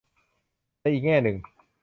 [0.79, 1.37] ในอีกแง่หนึ่ง